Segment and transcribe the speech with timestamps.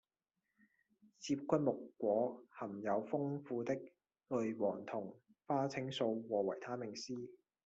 [1.19, 3.79] 接骨木果含有豐富的
[4.29, 5.13] 類黃酮、
[5.45, 7.13] 花青素和維他命 C